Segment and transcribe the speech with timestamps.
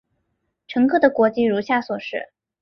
[0.67, 2.29] 乘客的国籍如下所示。